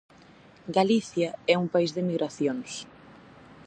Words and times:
Galicia 0.77 1.29
é 1.53 1.55
un 1.63 1.67
país 1.73 1.91
de 1.93 2.05
migracións. 2.09 2.71